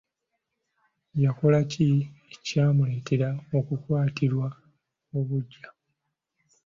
[1.23, 1.87] Yakola ki
[2.33, 4.47] ekyamuleetera okukwatirwa
[5.17, 5.67] obuggya?